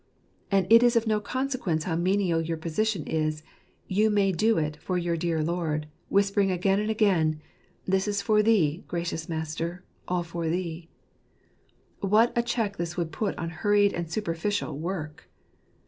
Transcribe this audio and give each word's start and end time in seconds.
And 0.49 0.65
it 0.71 0.81
is 0.81 0.95
of 0.95 1.05
no 1.05 1.19
consequence 1.19 1.83
how 1.83 1.95
menial 1.95 2.41
your 2.41 2.57
position 2.57 3.03
is, 3.05 3.43
you 3.87 4.09
may 4.09 4.31
do 4.31 4.57
it 4.57 4.75
for 4.77 4.97
your 4.97 5.15
dear 5.15 5.43
Lord, 5.43 5.85
whispering 6.09 6.49
again 6.49 6.79
and 6.79 6.89
again, 6.89 7.39
"This 7.85 8.07
is 8.07 8.19
for 8.19 8.41
Thee, 8.41 8.83
gracious 8.87 9.29
Master, 9.29 9.83
all 10.07 10.23
for 10.23 10.49
Thee." 10.49 10.89
What 11.99 12.35
a 12.35 12.41
check 12.41 12.77
this 12.77 12.97
would 12.97 13.11
put 13.11 13.37
on 13.37 13.51
hurried 13.51 13.93
and 13.93 14.09
superficial 14.11 14.75
work 14.75 15.27